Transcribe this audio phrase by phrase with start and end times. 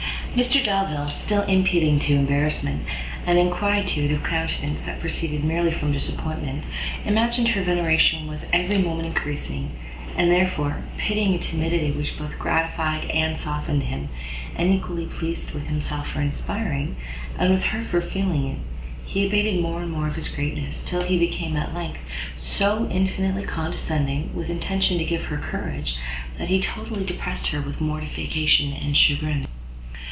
[0.33, 2.81] Mr Delvile, still imputing to embarrassment,
[3.25, 6.63] an inquietude of countenance that proceeded merely from disappointment,
[7.03, 9.69] imagined her veneration was every moment increasing;
[10.15, 14.07] and therefore, pitying a timidity which both gratified and softened him,
[14.55, 16.95] and equally pleased with himself for inspiring,
[17.37, 18.57] and with her for feeling it,
[19.05, 21.99] he abated more and more of his greatness, till he became, at length,
[22.37, 25.97] so infinitely condescending, with intention to give her courage,
[26.37, 29.45] that he totally depressed her with mortification and chagrin.